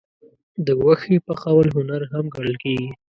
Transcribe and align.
د 0.65 0.67
غوښې 0.79 1.17
پخول 1.27 1.67
هنر 1.75 2.01
هم 2.11 2.25
ګڼل 2.35 2.55
کېږي. 2.63 2.89